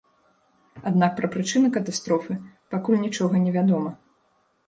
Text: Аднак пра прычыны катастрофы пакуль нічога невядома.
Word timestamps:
Аднак 0.91 1.11
пра 1.19 1.27
прычыны 1.35 1.67
катастрофы 1.75 2.39
пакуль 2.73 2.99
нічога 3.05 3.35
невядома. 3.47 3.91